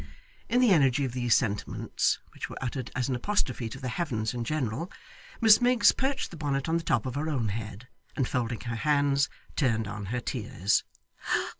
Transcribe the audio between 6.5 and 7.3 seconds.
on the top of her